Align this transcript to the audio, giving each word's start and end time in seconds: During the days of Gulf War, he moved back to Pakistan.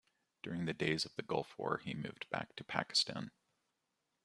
During 0.41 0.65
the 0.65 0.73
days 0.73 1.05
of 1.05 1.15
Gulf 1.27 1.55
War, 1.59 1.77
he 1.77 1.93
moved 1.93 2.27
back 2.31 2.55
to 2.55 2.63
Pakistan. 2.63 3.29